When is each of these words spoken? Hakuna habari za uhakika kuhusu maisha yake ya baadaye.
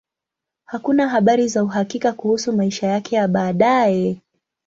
Hakuna 0.65 1.09
habari 1.09 1.47
za 1.47 1.63
uhakika 1.63 2.13
kuhusu 2.13 2.53
maisha 2.53 2.87
yake 2.87 3.15
ya 3.15 3.27
baadaye. 3.27 4.21